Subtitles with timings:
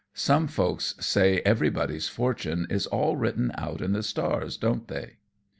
[0.15, 5.17] Some folks say everybody's fortune is all written out in the stars, don't they?"